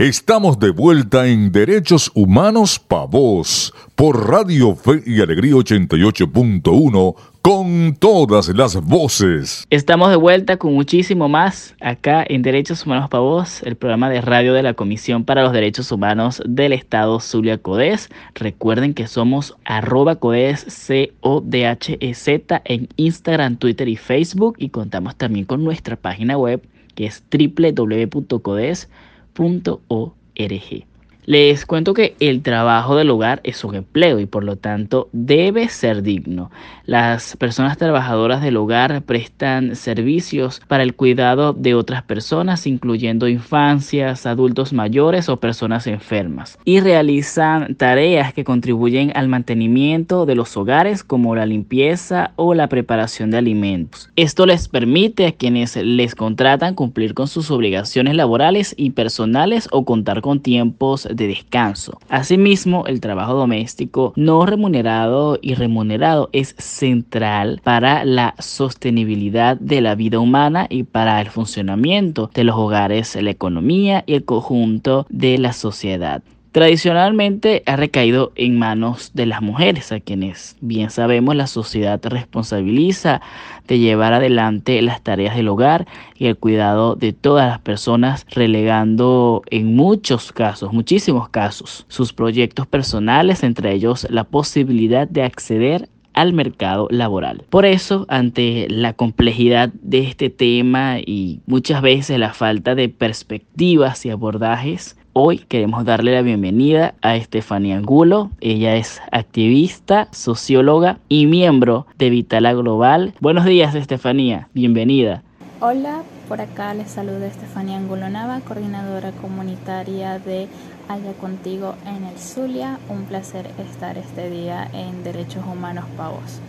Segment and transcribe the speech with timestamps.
[0.00, 7.94] Estamos de vuelta en Derechos Humanos Pa' Vos por Radio Fe y Alegría 88.1 con
[7.96, 9.66] todas las voces.
[9.68, 14.22] Estamos de vuelta con muchísimo más acá en Derechos Humanos Pa' Vos, el programa de
[14.22, 18.08] radio de la Comisión para los Derechos Humanos del Estado Zulia Codes.
[18.34, 25.62] Recuerden que somos arroba Codes C-O-D-H-E-Z en Instagram, Twitter y Facebook y contamos también con
[25.62, 30.86] nuestra página web que es www.codes.com .org.
[31.30, 35.68] Les cuento que el trabajo del hogar es un empleo y por lo tanto debe
[35.68, 36.50] ser digno.
[36.86, 44.26] Las personas trabajadoras del hogar prestan servicios para el cuidado de otras personas, incluyendo infancias,
[44.26, 51.04] adultos mayores o personas enfermas, y realizan tareas que contribuyen al mantenimiento de los hogares
[51.04, 54.10] como la limpieza o la preparación de alimentos.
[54.16, 59.84] Esto les permite a quienes les contratan cumplir con sus obligaciones laborales y personales o
[59.84, 61.98] contar con tiempos de descanso.
[62.08, 69.94] Asimismo, el trabajo doméstico no remunerado y remunerado es central para la sostenibilidad de la
[69.94, 75.38] vida humana y para el funcionamiento de los hogares, la economía y el conjunto de
[75.38, 76.22] la sociedad
[76.52, 83.20] tradicionalmente ha recaído en manos de las mujeres, a quienes bien sabemos la sociedad responsabiliza
[83.68, 89.42] de llevar adelante las tareas del hogar y el cuidado de todas las personas, relegando
[89.50, 96.32] en muchos casos, muchísimos casos, sus proyectos personales, entre ellos la posibilidad de acceder al
[96.32, 97.44] mercado laboral.
[97.50, 104.04] Por eso, ante la complejidad de este tema y muchas veces la falta de perspectivas
[104.04, 108.30] y abordajes, Hoy queremos darle la bienvenida a Estefanía Angulo.
[108.40, 113.12] Ella es activista, socióloga y miembro de Vitala Global.
[113.18, 114.48] Buenos días, Estefanía.
[114.54, 115.24] Bienvenida.
[115.60, 120.46] Hola, por acá les saluda Estefanía Angulo Nava, coordinadora comunitaria de
[120.88, 122.78] Haya Contigo en el Zulia.
[122.88, 126.40] Un placer estar este día en Derechos Humanos Pavos.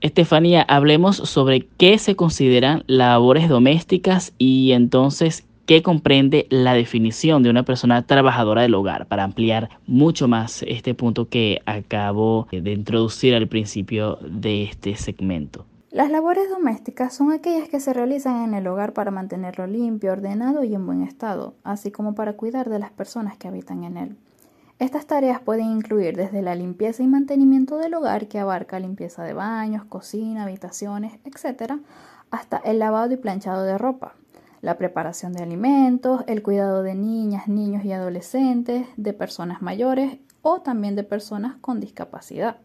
[0.00, 7.50] Estefanía, hablemos sobre qué se consideran labores domésticas y entonces ¿Qué comprende la definición de
[7.50, 13.34] una persona trabajadora del hogar para ampliar mucho más este punto que acabo de introducir
[13.34, 15.66] al principio de este segmento.
[15.90, 20.64] Las labores domésticas son aquellas que se realizan en el hogar para mantenerlo limpio, ordenado
[20.64, 24.16] y en buen estado, así como para cuidar de las personas que habitan en él.
[24.78, 29.34] Estas tareas pueden incluir desde la limpieza y mantenimiento del hogar, que abarca limpieza de
[29.34, 31.74] baños, cocina, habitaciones, etc.,
[32.30, 34.14] hasta el lavado y planchado de ropa,
[34.60, 40.60] la preparación de alimentos, el cuidado de niñas, niños y adolescentes, de personas mayores o
[40.60, 42.56] también de personas con discapacidad.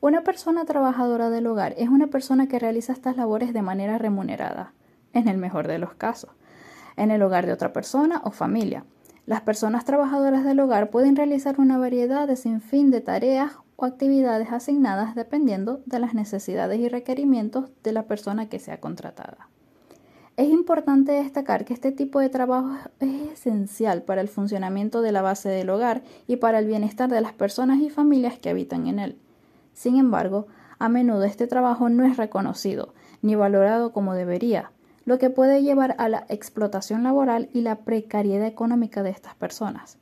[0.00, 4.72] Una persona trabajadora del hogar es una persona que realiza estas labores de manera remunerada,
[5.12, 6.30] en el mejor de los casos,
[6.96, 8.84] en el hogar de otra persona o familia.
[9.26, 14.50] Las personas trabajadoras del hogar pueden realizar una variedad de sinfín de tareas o actividades
[14.52, 19.48] asignadas dependiendo de las necesidades y requerimientos de la persona que sea contratada.
[20.40, 25.20] Es importante destacar que este tipo de trabajo es esencial para el funcionamiento de la
[25.20, 29.00] base del hogar y para el bienestar de las personas y familias que habitan en
[29.00, 29.18] él.
[29.74, 30.46] Sin embargo,
[30.78, 34.72] a menudo este trabajo no es reconocido ni valorado como debería,
[35.04, 39.98] lo que puede llevar a la explotación laboral y la precariedad económica de estas personas.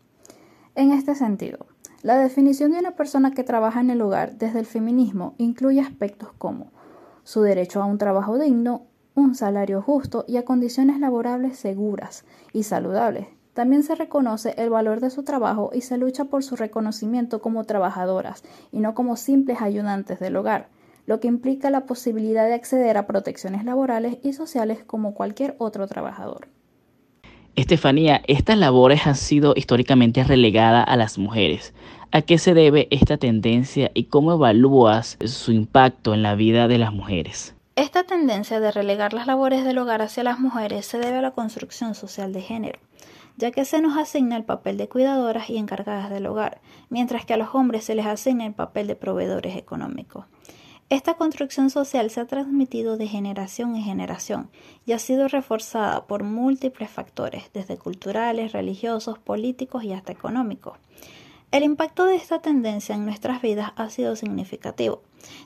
[0.76, 1.66] En este sentido,
[2.03, 6.28] la definición de una persona que trabaja en el hogar desde el feminismo incluye aspectos
[6.38, 6.70] como
[7.25, 8.87] su derecho a un trabajo digno,
[9.18, 13.26] un salario justo y a condiciones laborables seguras y saludables.
[13.52, 17.64] También se reconoce el valor de su trabajo y se lucha por su reconocimiento como
[17.64, 20.68] trabajadoras y no como simples ayudantes del hogar,
[21.06, 25.88] lo que implica la posibilidad de acceder a protecciones laborales y sociales como cualquier otro
[25.88, 26.46] trabajador.
[27.56, 31.74] Estefanía, estas labores han sido históricamente relegadas a las mujeres.
[32.12, 36.78] ¿A qué se debe esta tendencia y cómo evalúas su impacto en la vida de
[36.78, 37.57] las mujeres?
[37.78, 41.30] Esta tendencia de relegar las labores del hogar hacia las mujeres se debe a la
[41.30, 42.80] construcción social de género,
[43.36, 47.34] ya que se nos asigna el papel de cuidadoras y encargadas del hogar, mientras que
[47.34, 50.25] a los hombres se les asigna el papel de proveedores económicos.
[50.88, 54.50] Esta construcción social se ha transmitido de generación en generación
[54.84, 60.78] y ha sido reforzada por múltiples factores, desde culturales, religiosos, políticos y hasta económicos.
[61.50, 65.00] El impacto de esta tendencia en nuestras vidas ha sido significativo,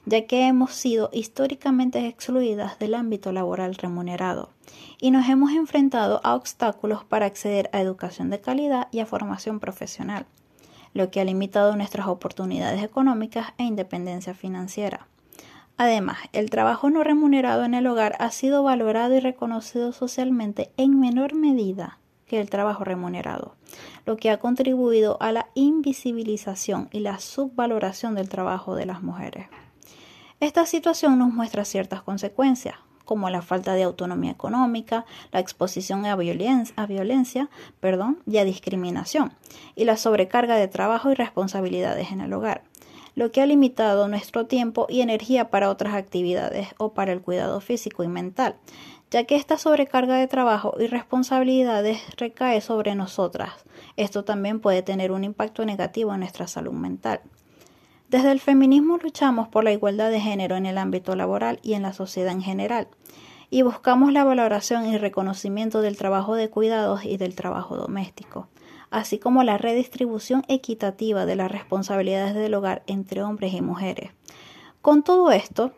[0.04, 4.50] ya que hemos sido históricamente excluidas del ámbito laboral remunerado
[5.00, 9.60] y nos hemos enfrentado a obstáculos para acceder a educación de calidad y a formación
[9.60, 10.26] profesional,
[10.92, 15.06] lo que ha limitado nuestras oportunidades económicas e independencia financiera.
[15.76, 20.98] Además, el trabajo no remunerado en el hogar ha sido valorado y reconocido socialmente en
[20.98, 22.00] menor medida
[22.40, 23.56] el trabajo remunerado,
[24.06, 29.46] lo que ha contribuido a la invisibilización y la subvaloración del trabajo de las mujeres.
[30.40, 36.16] Esta situación nos muestra ciertas consecuencias, como la falta de autonomía económica, la exposición a
[36.16, 37.50] violencia, a violencia
[37.80, 39.32] perdón, y a discriminación,
[39.76, 42.64] y la sobrecarga de trabajo y responsabilidades en el hogar,
[43.14, 47.60] lo que ha limitado nuestro tiempo y energía para otras actividades o para el cuidado
[47.60, 48.56] físico y mental,
[49.12, 53.52] ya que esta sobrecarga de trabajo y responsabilidades recae sobre nosotras.
[53.98, 57.20] Esto también puede tener un impacto negativo en nuestra salud mental.
[58.08, 61.82] Desde el feminismo luchamos por la igualdad de género en el ámbito laboral y en
[61.82, 62.88] la sociedad en general,
[63.50, 68.48] y buscamos la valoración y reconocimiento del trabajo de cuidados y del trabajo doméstico,
[68.90, 74.10] así como la redistribución equitativa de las responsabilidades del hogar entre hombres y mujeres.
[74.80, 75.72] Con todo esto,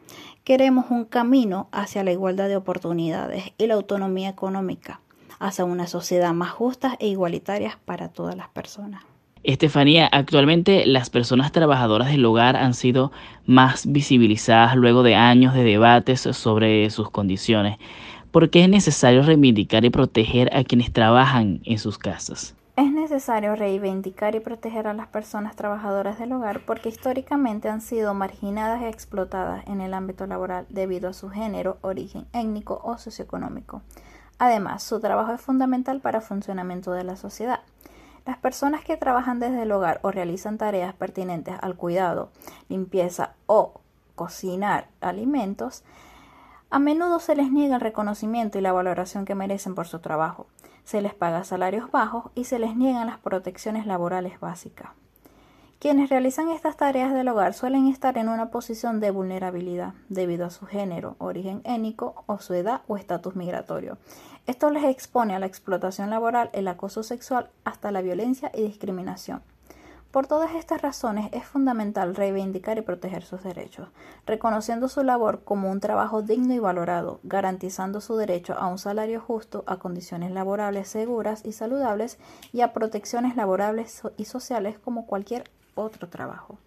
[0.45, 5.01] queremos un camino hacia la igualdad de oportunidades y la autonomía económica,
[5.41, 9.03] hacia una sociedad más justa e igualitaria para todas las personas.
[9.43, 13.13] Estefanía, actualmente las personas trabajadoras del hogar han sido
[13.47, 17.79] más visibilizadas luego de años de debates sobre sus condiciones.
[18.31, 22.55] ¿Por qué es necesario reivindicar y proteger a quienes trabajan en sus casas?
[22.77, 28.15] Es necesario reivindicar y proteger a las personas trabajadoras del hogar porque históricamente han sido
[28.15, 33.83] marginadas y explotadas en el ámbito laboral debido a su género, origen étnico o socioeconómico.
[34.41, 37.61] Además, su trabajo es fundamental para el funcionamiento de la sociedad.
[38.27, 42.31] Las personas que trabajan desde el hogar o realizan tareas pertinentes al cuidado,
[42.69, 43.83] limpieza o
[44.17, 45.85] cocinar alimentos,
[46.71, 50.49] a menudo se les niega el reconocimiento y la valoración que merecen por su trabajo,
[50.85, 54.91] se les paga salarios bajos y se les niegan las protecciones laborales básicas.
[55.79, 60.51] Quienes realizan estas tareas del hogar suelen estar en una posición de vulnerabilidad debido a
[60.51, 63.99] su género, origen étnico o su edad o estatus migratorio.
[64.47, 69.43] Esto les expone a la explotación laboral, el acoso sexual, hasta la violencia y discriminación.
[70.15, 73.89] Por todas estas razones es fundamental reivindicar y proteger sus derechos,
[74.27, 79.21] reconociendo su labor como un trabajo digno y valorado, garantizando su derecho a un salario
[79.21, 82.21] justo, a condiciones laborales seguras y saludables
[82.53, 86.59] y a protecciones laborales y sociales como cualquier otro trabajo.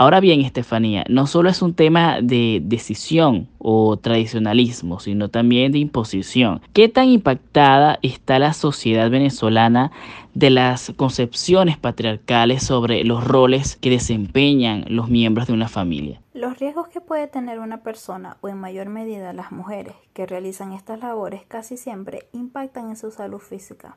[0.00, 5.80] Ahora bien, Estefanía, no solo es un tema de decisión o tradicionalismo, sino también de
[5.80, 6.60] imposición.
[6.72, 9.90] ¿Qué tan impactada está la sociedad venezolana
[10.34, 16.22] de las concepciones patriarcales sobre los roles que desempeñan los miembros de una familia?
[16.32, 20.74] Los riesgos que puede tener una persona o en mayor medida las mujeres que realizan
[20.74, 23.96] estas labores casi siempre impactan en su salud física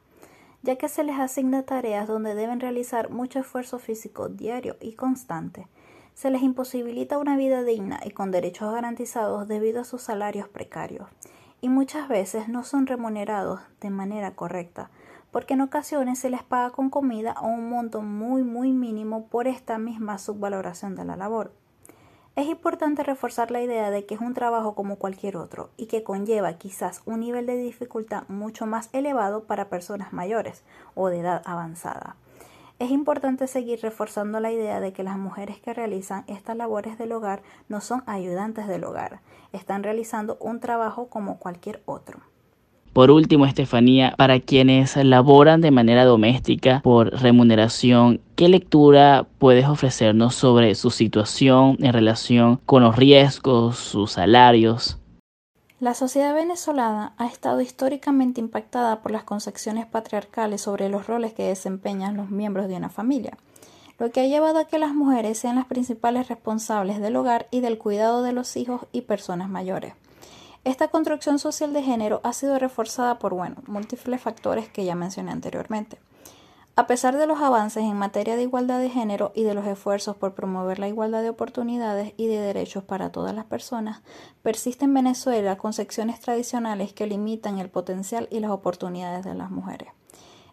[0.63, 5.67] ya que se les asigna tareas donde deben realizar mucho esfuerzo físico diario y constante.
[6.13, 11.07] Se les imposibilita una vida digna y con derechos garantizados debido a sus salarios precarios,
[11.61, 14.89] y muchas veces no son remunerados de manera correcta,
[15.31, 19.47] porque en ocasiones se les paga con comida a un monto muy muy mínimo por
[19.47, 21.51] esta misma subvaloración de la labor.
[22.35, 26.03] Es importante reforzar la idea de que es un trabajo como cualquier otro y que
[26.03, 30.63] conlleva quizás un nivel de dificultad mucho más elevado para personas mayores
[30.95, 32.15] o de edad avanzada.
[32.81, 37.11] Es importante seguir reforzando la idea de que las mujeres que realizan estas labores del
[37.11, 39.19] hogar no son ayudantes del hogar,
[39.53, 42.21] están realizando un trabajo como cualquier otro.
[42.91, 50.33] Por último, Estefanía, para quienes laboran de manera doméstica por remuneración, ¿qué lectura puedes ofrecernos
[50.33, 54.97] sobre su situación en relación con los riesgos, sus salarios?
[55.81, 61.47] La sociedad venezolana ha estado históricamente impactada por las concepciones patriarcales sobre los roles que
[61.47, 63.35] desempeñan los miembros de una familia,
[63.97, 67.61] lo que ha llevado a que las mujeres sean las principales responsables del hogar y
[67.61, 69.95] del cuidado de los hijos y personas mayores.
[70.65, 73.33] Esta construcción social de género ha sido reforzada por,
[73.67, 75.97] múltiples factores que ya mencioné anteriormente.
[76.77, 80.15] A pesar de los avances en materia de igualdad de género y de los esfuerzos
[80.15, 84.03] por promover la igualdad de oportunidades y de derechos para todas las personas,
[84.41, 89.89] persisten en Venezuela concepciones tradicionales que limitan el potencial y las oportunidades de las mujeres.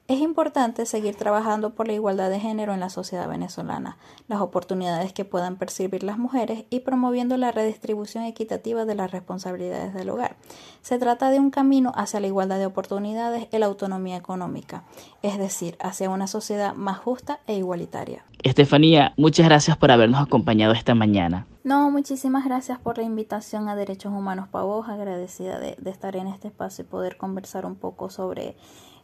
[0.09, 5.13] Es importante seguir trabajando por la igualdad de género en la sociedad venezolana, las oportunidades
[5.13, 10.37] que puedan percibir las mujeres y promoviendo la redistribución equitativa de las responsabilidades del hogar.
[10.81, 14.85] Se trata de un camino hacia la igualdad de oportunidades y la autonomía económica,
[15.21, 18.25] es decir, hacia una sociedad más justa e igualitaria.
[18.43, 21.47] Estefanía, muchas gracias por habernos acompañado esta mañana.
[21.65, 26.29] No, muchísimas gracias por la invitación a Derechos Humanos Pavos, agradecida de, de estar en
[26.29, 28.57] este espacio y poder conversar un poco sobre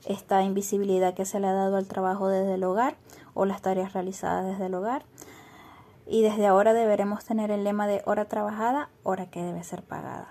[0.06, 2.96] esta invisibilidad que se le ha dado al trabajo desde el hogar
[3.34, 5.04] o las tareas realizadas desde el hogar.
[6.06, 10.28] Y desde ahora deberemos tener el lema de hora trabajada, hora que debe ser pagada.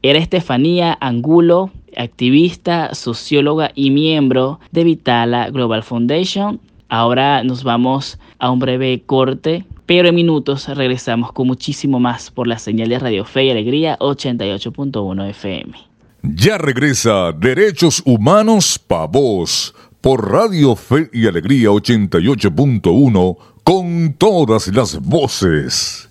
[0.00, 6.60] Era Estefanía Angulo, activista, socióloga y miembro de Vitala Global Foundation.
[6.88, 12.46] Ahora nos vamos a un breve corte, pero en minutos regresamos con muchísimo más por
[12.46, 15.87] la señal de Radio Fe y Alegría 88.1 FM.
[16.34, 25.00] Ya regresa Derechos Humanos Pa' Vos por Radio Fe y Alegría 88.1 con todas las
[25.00, 26.08] voces.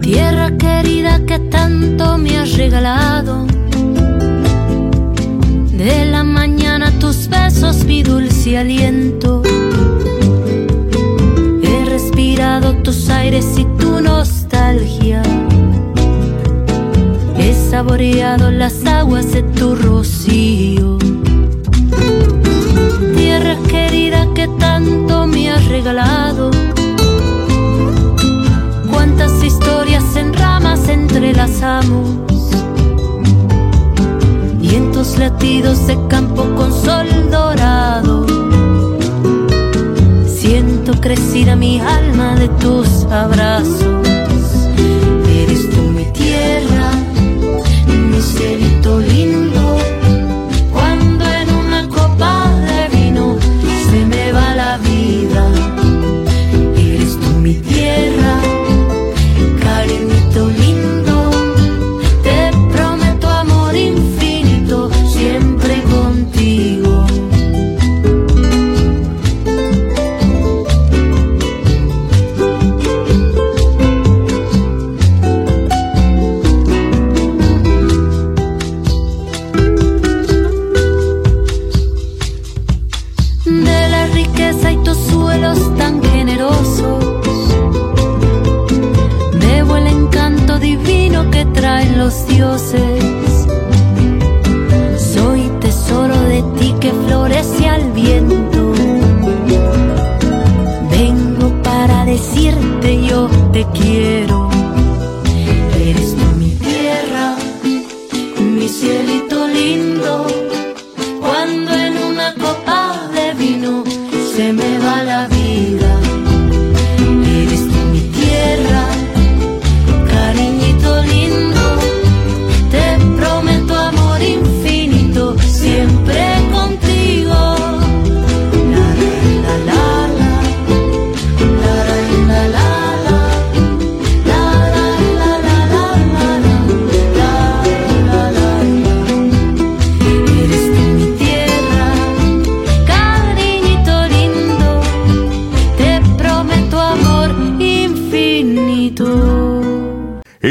[0.00, 3.46] Tierra querida que tanto me has regalado.
[5.72, 8.95] De la mañana tus besos, mi dulce aliento.
[17.98, 20.98] Las aguas de tu rocío.
[23.16, 26.50] Tierra querida que tanto me has regalado.
[28.90, 32.10] Cuántas historias en ramas entrelazamos.
[34.60, 38.26] Y en latidos de campo con sol dorado.
[40.26, 44.15] Siento crecida mi alma de tus abrazos.
[48.36, 49.35] Cielito lindo.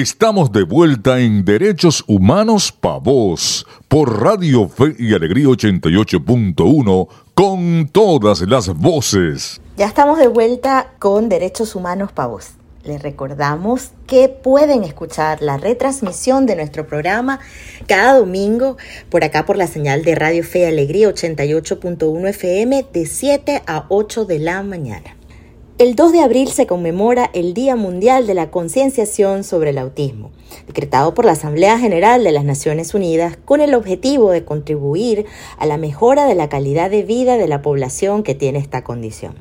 [0.06, 7.90] Estamos de vuelta en Derechos Humanos Pa' Vos por Radio Fe y Alegría 88.1 con
[7.92, 9.60] todas las voces.
[9.78, 12.52] Ya estamos de vuelta con Derechos Humanos Pa' Vos.
[12.84, 17.40] Les recordamos que pueden escuchar la retransmisión de nuestro programa
[17.88, 18.78] cada domingo
[19.10, 23.88] por acá por la señal de Radio Fe y Alegría 88.1 FM de 7 a
[23.90, 25.15] 8 de la mañana.
[25.78, 30.32] El 2 de abril se conmemora el Día Mundial de la Concienciación sobre el Autismo,
[30.68, 35.26] decretado por la Asamblea General de las Naciones Unidas con el objetivo de contribuir
[35.58, 39.36] a la mejora de la calidad de vida de la población que tiene esta condición.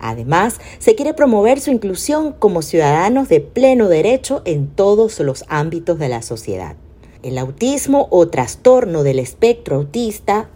[0.00, 6.00] Además, se quiere promover su inclusión como ciudadanos de pleno derecho en todos los ámbitos
[6.00, 6.74] de la sociedad.
[7.22, 10.50] El autismo o trastorno del espectro autista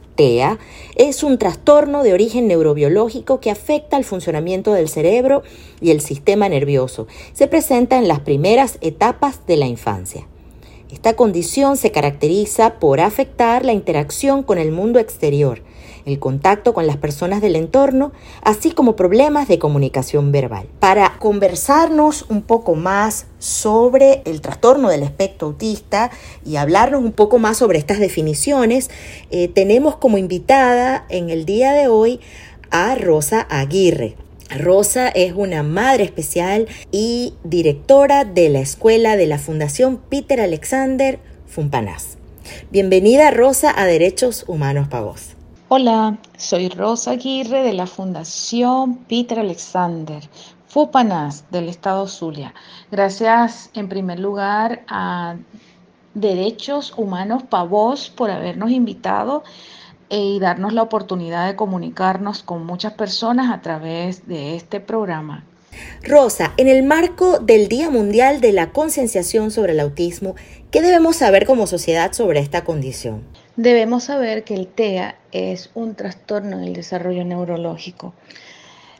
[0.97, 5.43] Es un trastorno de origen neurobiológico que afecta al funcionamiento del cerebro
[5.81, 7.07] y el sistema nervioso.
[7.33, 10.27] Se presenta en las primeras etapas de la infancia.
[10.93, 15.63] Esta condición se caracteriza por afectar la interacción con el mundo exterior,
[16.05, 20.67] el contacto con las personas del entorno, así como problemas de comunicación verbal.
[20.79, 26.11] Para conversarnos un poco más sobre el trastorno del espectro autista
[26.45, 28.91] y hablarnos un poco más sobre estas definiciones,
[29.31, 32.21] eh, tenemos como invitada en el día de hoy
[32.71, 34.17] a Rosa Aguirre.
[34.59, 41.21] Rosa es una madre especial y directora de la escuela de la Fundación Peter Alexander
[41.47, 42.19] Fumpanás.
[42.71, 45.40] Bienvenida Rosa a Derechos Humanos para vos.
[45.73, 50.21] Hola, soy Rosa Aguirre de la Fundación Peter Alexander,
[50.67, 52.55] FUPANAS del Estado Zulia.
[52.91, 55.37] Gracias en primer lugar a
[56.15, 59.45] Derechos Humanos Pavos por habernos invitado
[60.09, 65.45] y darnos la oportunidad de comunicarnos con muchas personas a través de este programa.
[66.03, 70.35] Rosa, en el marco del Día Mundial de la Concienciación sobre el Autismo,
[70.73, 73.23] ¿qué debemos saber como sociedad sobre esta condición?
[73.63, 78.15] Debemos saber que el TEA es un trastorno del desarrollo neurológico.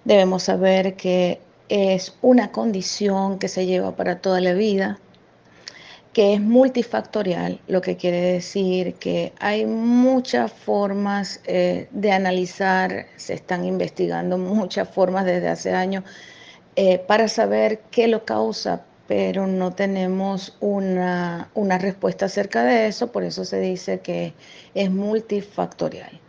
[0.05, 1.41] Debemos saber que
[1.71, 4.99] es una condición que se lleva para toda la vida,
[6.13, 13.33] que es multifactorial, lo que quiere decir que hay muchas formas eh, de analizar, se
[13.33, 16.05] están investigando muchas formas desde hace años
[16.77, 21.49] eh, para saber qué lo causa, pero no tenemos una,
[21.81, 24.35] respuesta acerca de eso, por eso se dice que
[24.73, 26.21] es multifactorial.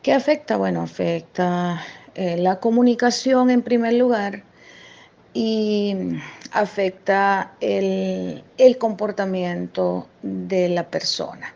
[0.00, 0.56] ¿Qué afecta?
[0.56, 1.82] Bueno, afecta
[2.14, 4.44] eh, la comunicación en primer lugar,
[5.34, 5.94] y
[6.52, 8.42] afecta el,
[8.78, 11.54] comportamiento de la persona.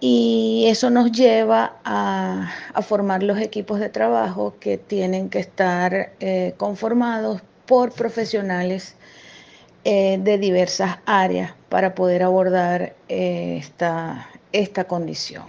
[0.00, 2.52] Y eso nos lleva a,
[2.82, 8.96] formar los equipos de trabajo que tienen que estar eh, conformados por profesionales
[9.84, 15.44] eh, de diversas áreas para poder abordar eh, esta, esta condición.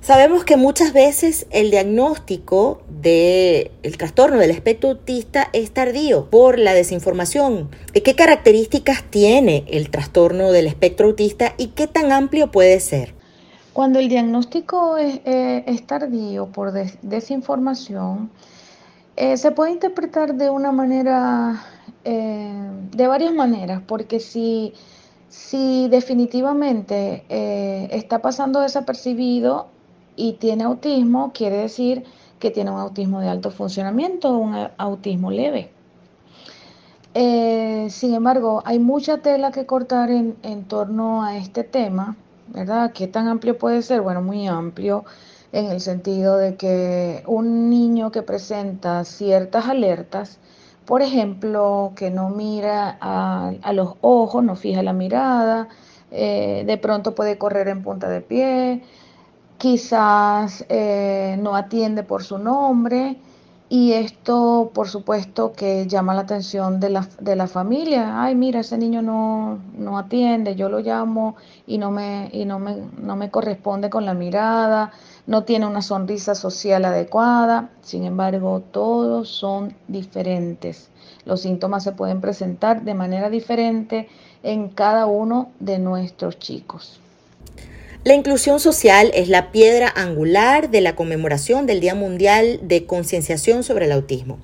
[0.00, 6.72] Sabemos que muchas veces el diagnóstico del trastorno del espectro autista es tardío por la
[6.72, 7.68] desinformación.
[7.92, 13.12] ¿Qué características tiene el trastorno del espectro autista y qué tan amplio puede ser?
[13.78, 18.30] Cuando el diagnóstico es, eh, tardío por desinformación,
[19.14, 21.64] eh, se puede interpretar de una manera,
[22.04, 24.74] eh, de varias maneras, porque si,
[25.28, 27.24] si definitivamente
[27.90, 29.68] está pasando desapercibido,
[30.18, 32.04] y tiene autismo, quiere decir
[32.40, 35.70] que tiene un autismo de alto funcionamiento o un autismo leve.
[37.14, 42.16] Eh, sin embargo, hay mucha tela que cortar en, en, torno a este tema,
[42.48, 42.92] ¿verdad?
[42.92, 44.02] ¿Qué tan amplio puede ser?
[44.02, 45.04] Bueno, muy amplio
[45.52, 50.38] en el sentido de que un niño que presenta ciertas alertas,
[50.88, 55.68] por ejemplo, que no mira a, los ojos, no fija la mirada,
[56.10, 58.82] eh, de pronto puede correr en punta de pie,
[59.58, 63.18] quizás eh, no atiende por su nombre
[63.70, 68.22] y esto por supuesto que llama la atención de la, de la familia.
[68.22, 72.58] Ay, mira, ese niño no, no, atiende, yo lo llamo y, no me, y no,
[72.58, 74.92] me, no me corresponde con la mirada,
[75.26, 77.70] no tiene una sonrisa social adecuada.
[77.82, 80.88] Sin embargo, todos son diferentes.
[81.26, 84.08] Los síntomas se pueden presentar de manera diferente
[84.42, 87.00] en cada uno de nuestros chicos.
[88.08, 93.62] La inclusión social es la piedra angular de la conmemoración del Día Mundial de Concienciación
[93.62, 94.38] sobre el Autismo.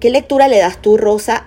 [0.00, 1.46] ¿Qué lectura le das tú, Rosa,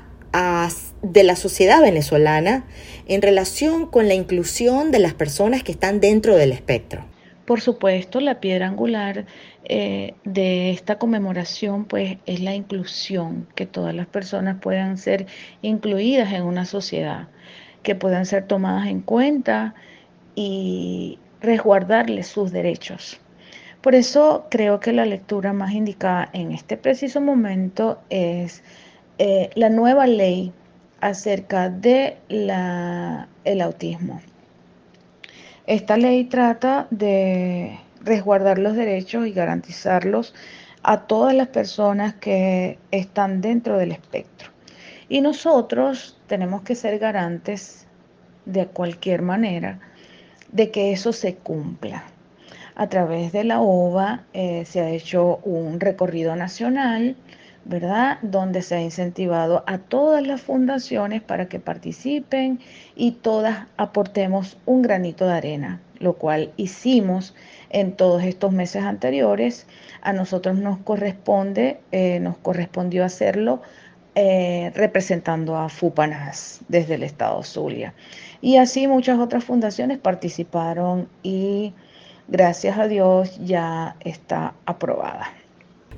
[1.02, 2.63] de la sociedad venezolana
[3.10, 7.04] en relación con la inclusión de las personas que están dentro del espectro?
[7.43, 9.26] Por supuesto, la piedra angular
[9.65, 15.26] eh, de esta conmemoración pues es la inclusión, que todas las personas puedan ser
[15.62, 17.28] incluidas en una sociedad,
[17.84, 19.76] que puedan ser tomadas en cuenta
[20.34, 23.19] y resguardarles sus derechos.
[23.81, 28.63] Por eso creo que la lectura más indicada en este preciso momento es
[29.19, 30.51] eh, la nueva ley
[31.01, 34.21] acerca de el autismo.
[35.67, 40.34] Esta ley trata de resguardar los derechos y garantizarlos
[40.84, 44.49] a todas las personas que están dentro del espectro.
[45.10, 47.86] Y nosotros tenemos que ser garantes
[48.45, 49.79] de cualquier manera
[50.55, 52.05] de que eso se cumpla.
[52.75, 57.17] A través de la OVA eh, se ha hecho un recorrido nacional,
[57.65, 58.19] ¿verdad?
[58.21, 62.59] Donde se ha incentivado a todas las fundaciones para que participen
[62.95, 67.35] y todas aportemos un granito de arena, lo cual hicimos
[67.69, 69.67] en todos estos meses anteriores.
[70.01, 73.61] A nosotros nos corresponde, eh, nos correspondió hacerlo
[74.17, 77.93] eh, representando a FUPANAS desde el estado Zulia.
[78.41, 81.73] Y así muchas otras fundaciones participaron y
[82.30, 85.28] gracias a Dios ya está aprobada.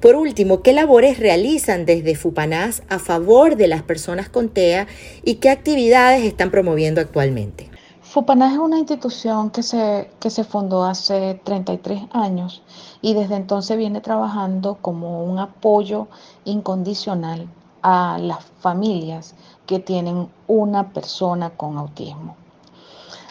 [0.01, 4.88] Por último, ¿qué labores realizan desde FUPANAS a favor de las personas con TEA
[5.23, 7.69] y qué actividades están promoviendo actualmente?
[8.01, 12.63] FUPANAS es una institución que se, que se fundó hace 33 años
[13.01, 16.08] y desde entonces viene trabajando como un apoyo
[16.45, 17.47] incondicional
[17.89, 19.34] a las familias
[19.65, 22.36] que tienen una persona con autismo.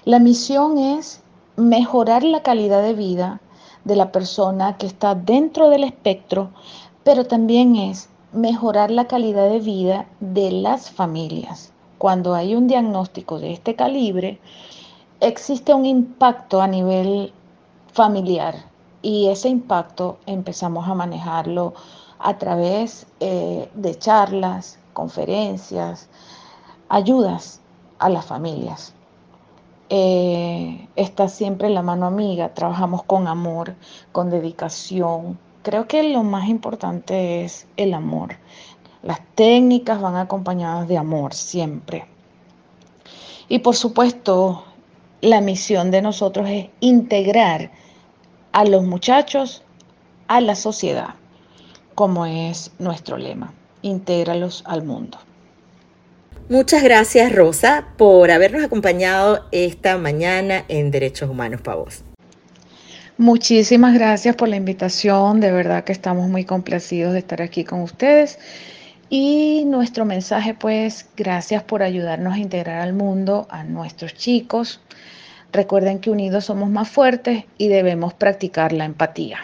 [0.07, 1.21] La misión es
[1.57, 3.43] mejorar la calidad de vida
[3.85, 6.49] de la persona que está dentro del espectro,
[7.05, 11.75] pero también es mejorar la calidad de vida de las familias.
[11.99, 14.41] Cuando hay un diagnóstico de este calibre,
[15.21, 17.31] existe un impacto a nivel
[17.93, 18.55] familiar
[19.03, 21.75] y ese impacto empezamos a manejarlo
[22.19, 26.09] a través eh, de charlas, conferencias,
[26.89, 27.61] ayudas
[27.99, 28.93] a las familias.
[29.89, 33.75] Eh, está siempre la mano amiga, trabajamos con amor,
[34.13, 35.39] con dedicación.
[35.63, 38.37] Creo que lo más importante es el amor.
[39.03, 42.07] Las técnicas van acompañadas de amor siempre.
[43.49, 44.65] Y por supuesto,
[45.21, 47.71] la misión de nosotros es integrar
[48.53, 49.63] a los muchachos
[50.29, 51.15] a la sociedad,
[51.97, 55.19] como es nuestro lema, intégralos al mundo.
[56.49, 62.05] Muchas gracias Rosa por habernos acompañado esta mañana en Derechos Humanos para Vos.
[63.19, 67.81] Muchísimas gracias por la invitación, de verdad que estamos muy complacidos de estar aquí con
[67.81, 68.39] ustedes.
[69.09, 74.81] Y nuestro mensaje, pues, gracias por ayudarnos a integrar al mundo, a nuestros chicos.
[75.51, 79.39] Recuerden que unidos somos más fuertes y debemos practicar la empatía.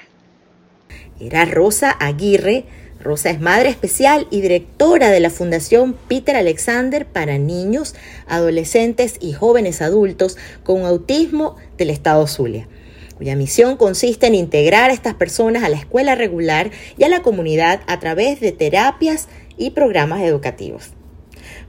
[1.20, 2.64] Era Rosa Aguirre,
[3.02, 7.94] Rosa es madre especial y directora de la Fundación Peter Alexander para niños,
[8.28, 12.68] adolescentes y jóvenes adultos con autismo del estado Zulia,
[13.16, 17.22] cuya misión consiste en integrar a estas personas a la escuela regular y a la
[17.22, 20.90] comunidad a través de terapias y programas educativos.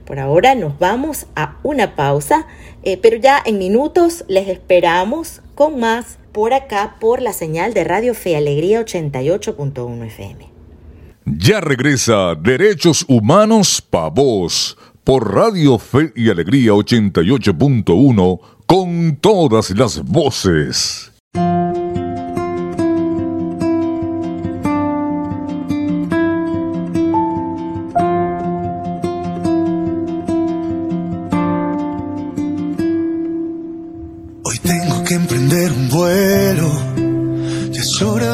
[0.04, 2.46] Por ahora nos vamos a una pausa,
[2.82, 7.84] eh, pero ya en minutos les esperamos con más por acá por la señal de
[7.84, 10.50] Radio Fe Alegría 88.1 FM.
[11.24, 20.02] Ya regresa Derechos Humanos Pa' Vos por Radio Fe y Alegría 88.1 con todas las
[20.02, 21.12] voces.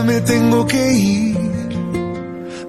[0.04, 1.50] Me tengo que ir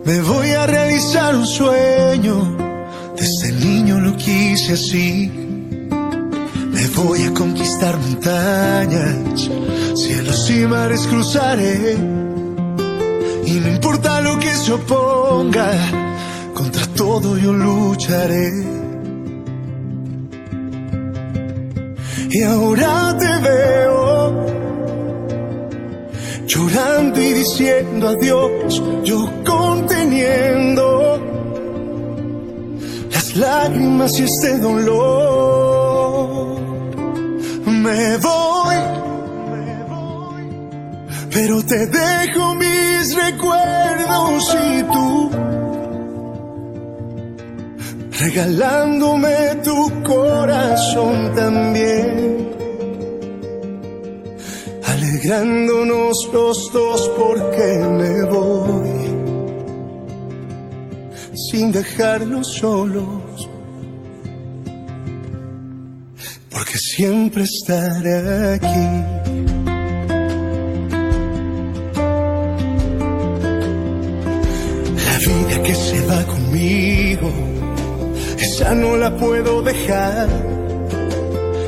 [0.04, 2.58] me voy a realizar un sueño,
[3.16, 5.30] desde niño lo quise así.
[5.30, 9.50] Me voy a conquistar montañas,
[9.94, 11.98] cielos y mares cruzaré.
[13.46, 15.72] Y no importa lo que se oponga,
[16.56, 18.52] contra todo yo lucharé.
[22.32, 24.01] Y ahora te veo
[26.62, 31.20] llorando y diciendo adiós, yo conteniendo
[33.12, 36.60] las lágrimas y este dolor.
[37.66, 38.76] Me voy,
[41.32, 45.32] pero te dejo mis recuerdos y tú
[48.20, 52.51] regalándome tu corazón también
[55.22, 58.90] alegrándonos los dos porque me voy
[61.36, 63.50] sin dejarlos solos,
[66.50, 68.88] porque siempre estaré aquí.
[75.06, 77.30] La vida que se va conmigo,
[78.40, 80.30] esa no la puedo dejar.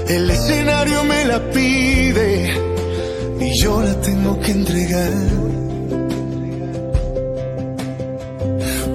[0.07, 2.62] El escenario me la pide
[3.63, 5.13] yo la tengo que entregar.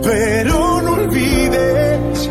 [0.03, 2.31] Pero no olvides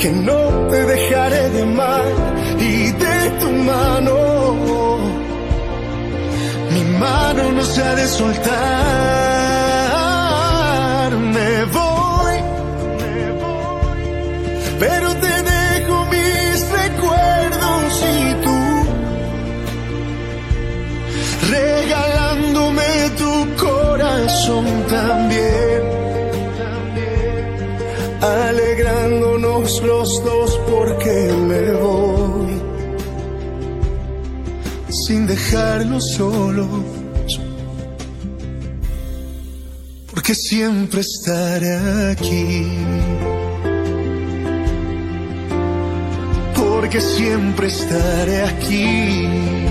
[0.00, 2.04] que no te dejaré de amar
[2.70, 4.16] y de tu mano.
[6.72, 9.31] Mi mano no se ha de soltar.
[24.42, 25.82] Corazón también,
[28.20, 32.60] alegrándonos los dos porque me voy,
[34.90, 36.68] sin dejarlos solos,
[40.10, 42.66] porque siempre estaré aquí.
[46.56, 49.61] Porque siempre estaré aquí.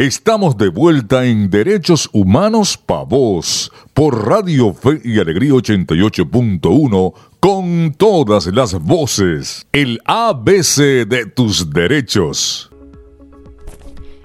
[0.00, 7.94] Estamos de vuelta en Derechos Humanos Pa' Vos por Radio Fe y Alegría 88.1 con
[7.98, 9.66] todas las voces.
[9.72, 12.69] El ABC de tus derechos.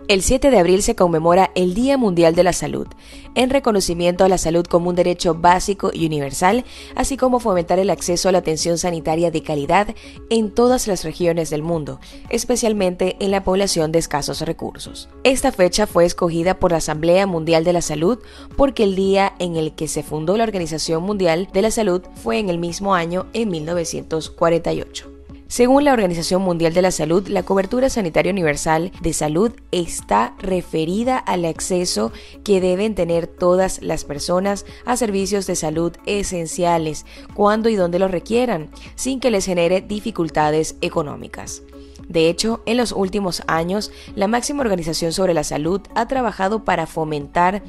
[0.08, 2.86] El 7 de abril se conmemora el Día Mundial de la Salud,
[3.34, 6.64] en reconocimiento a la salud como un derecho básico y universal,
[6.96, 9.96] así como fomentar el acceso a la atención sanitaria de calidad
[10.30, 15.10] en todas las regiones del mundo, especialmente en la población de escasos recursos.
[15.24, 18.20] Esta fecha fue escogida por la Asamblea Mundial de la Salud
[18.56, 22.38] porque el día en el que se fundó la Organización Mundial de la Salud fue
[22.38, 25.15] en el mismo año, en 1948.
[25.56, 31.18] Según la Organización Mundial de la Salud, la cobertura sanitaria universal de salud está referida
[31.18, 32.12] al acceso
[32.44, 38.10] que deben tener todas las personas a servicios de salud esenciales cuando y donde lo
[38.10, 41.62] requieran, sin que les genere dificultades económicas.
[42.08, 46.88] De hecho, en los últimos años, la máxima organización sobre la salud ha trabajado para
[46.88, 47.64] fomentar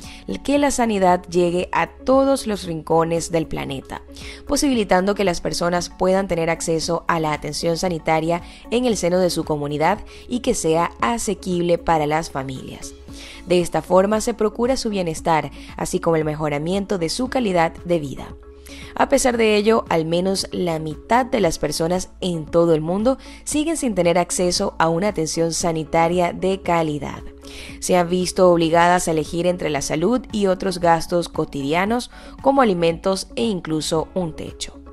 [0.44, 4.02] que la sanidad llegue a todos los rincones del planeta,
[4.46, 9.30] posibilitando que las personas puedan tener acceso a la atención sanitaria en el seno de
[9.30, 12.94] su comunidad y que sea asequible para las familias.
[13.46, 17.98] De esta forma se procura su bienestar, así como el mejoramiento de su calidad de
[17.98, 18.34] vida.
[18.94, 23.18] A pesar de ello, al menos la mitad de las personas en todo el mundo
[23.44, 27.22] siguen sin tener acceso a una atención sanitaria de calidad.
[27.80, 32.10] Se han visto obligadas a elegir entre la salud y otros gastos cotidianos
[32.42, 34.85] como alimentos e incluso un techo.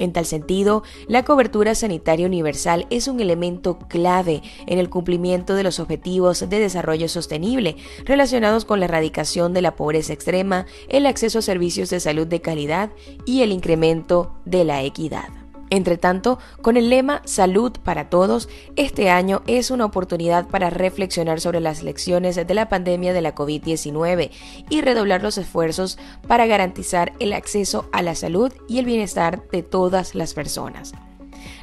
[0.00, 5.62] En tal sentido, la cobertura sanitaria universal es un elemento clave en el cumplimiento de
[5.62, 11.40] los objetivos de desarrollo sostenible relacionados con la erradicación de la pobreza extrema, el acceso
[11.40, 12.90] a servicios de salud de calidad
[13.26, 15.39] y el incremento de la equidad.
[15.70, 21.40] Entre tanto, con el lema Salud para Todos, este año es una oportunidad para reflexionar
[21.40, 24.30] sobre las lecciones de la pandemia de la COVID-19
[24.68, 29.62] y redoblar los esfuerzos para garantizar el acceso a la salud y el bienestar de
[29.62, 30.92] todas las personas.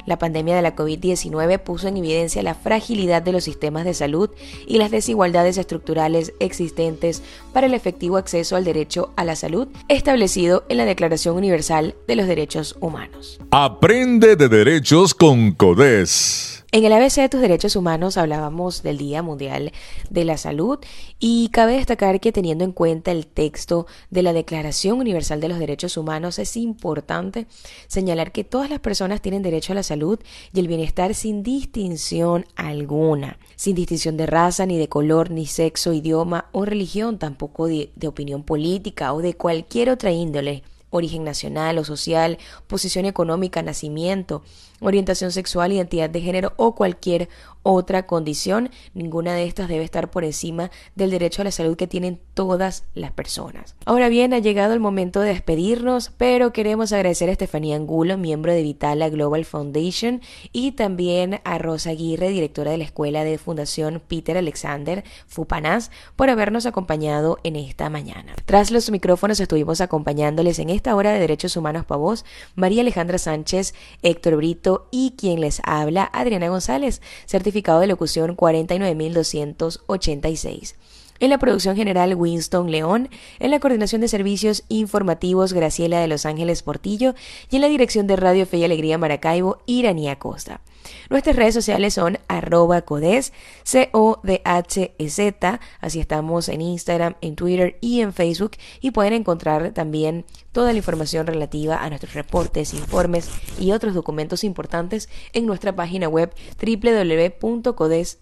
[0.06, 4.30] La pandemia de la COVID-19 puso en evidencia la fragilidad de los sistemas de salud
[4.66, 10.64] y las desigualdades estructurales existentes para el efectivo acceso al derecho a la salud establecido
[10.68, 13.40] en la Declaración Universal de los Derechos Humanos.
[13.50, 16.57] Aprende de derechos con CODES.
[16.70, 19.72] En el ABC de tus derechos humanos hablábamos del Día Mundial
[20.10, 20.78] de la Salud
[21.18, 25.58] y cabe destacar que teniendo en cuenta el texto de la Declaración Universal de los
[25.58, 27.46] Derechos Humanos es importante
[27.86, 30.20] señalar que todas las personas tienen derecho a la salud
[30.52, 35.94] y el bienestar sin distinción alguna, sin distinción de raza, ni de color, ni sexo,
[35.94, 41.78] idioma o religión, tampoco de, de opinión política o de cualquier otra índole origen nacional
[41.78, 44.42] o social, posición económica, nacimiento,
[44.80, 47.28] orientación sexual, identidad de género o cualquier
[47.62, 51.86] otra condición, ninguna de estas debe estar por encima del derecho a la salud que
[51.86, 53.74] tienen todas las personas.
[53.84, 58.52] Ahora bien, ha llegado el momento de despedirnos, pero queremos agradecer a Estefanía Angulo, miembro
[58.52, 64.00] de Vitala Global Foundation, y también a Rosa Aguirre, directora de la Escuela de Fundación
[64.06, 68.34] Peter Alexander, FUPANAS, por habernos acompañado en esta mañana.
[68.46, 73.18] Tras los micrófonos estuvimos acompañándoles en esta hora de Derechos Humanos para vos, María Alejandra
[73.18, 80.74] Sánchez, Héctor Brito y quien les habla, Adriana González, certificado de locución 49286.
[81.20, 83.08] En la producción general Winston León,
[83.40, 87.14] en la coordinación de servicios informativos Graciela de Los Ángeles Portillo
[87.50, 90.60] y en la dirección de Radio Fe y Alegría Maracaibo Iranía Costa.
[91.10, 93.32] Nuestras redes sociales son arroba codes,
[93.64, 100.72] C-O-D-H-E-Z, así estamos en Instagram, en Twitter y en Facebook y pueden encontrar también toda
[100.72, 103.28] la información relativa a nuestros reportes, informes
[103.60, 108.18] y otros documentos importantes en nuestra página web www.codes.org.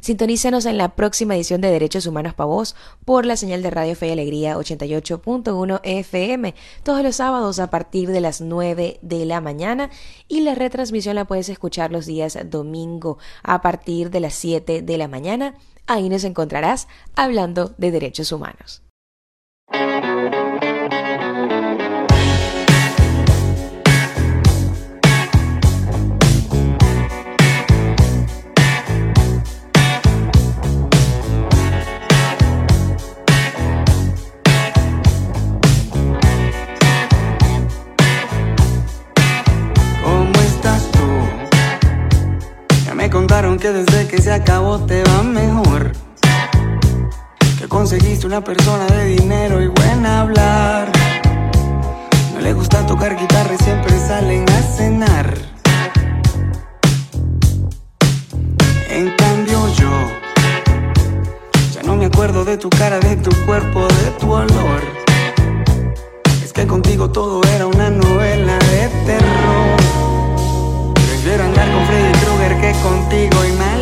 [0.00, 3.94] Sintonízanos en la próxima edición de Derechos Humanos para Vos por la señal de Radio
[3.94, 9.40] Fe y Alegría 88.1 FM todos los sábados a partir de las 9 de la
[9.40, 9.90] mañana
[10.28, 14.98] y la retransmisión la puedes escuchar los días domingo a partir de las 7 de
[14.98, 15.54] la mañana.
[15.86, 18.82] Ahí nos encontrarás hablando de derechos humanos.
[43.72, 45.92] Desde que se acabó te va mejor.
[47.58, 50.92] Que conseguiste una persona de dinero y buena hablar.
[52.34, 55.34] No le gusta tocar guitarra y siempre salen a cenar.
[58.88, 59.90] En cambio yo
[61.74, 64.82] ya no me acuerdo de tu cara, de tu cuerpo, de tu olor.
[66.44, 69.95] Es que contigo todo era una novela de terror.
[71.26, 73.75] Prefiero andar con Freddy Krueger que contigo y mal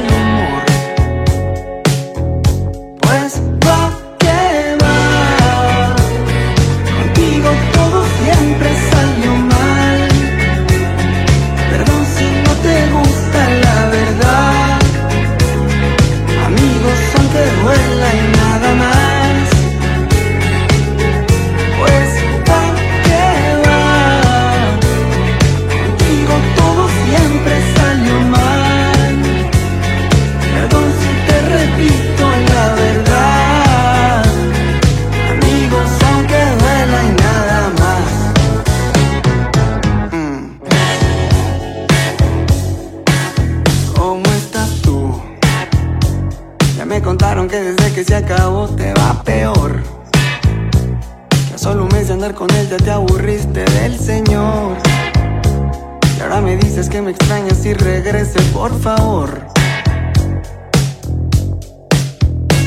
[56.95, 59.49] que me extrañas y regrese, por favor.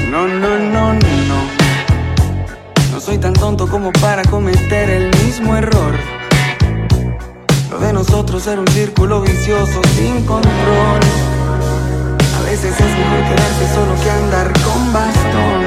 [0.09, 1.39] No, no, no, no, no.
[2.91, 5.95] No soy tan tonto como para cometer el mismo error.
[7.71, 10.99] Lo de nosotros era un círculo vicioso sin control.
[12.37, 15.66] A veces es mejor quedarse solo que andar con bastón.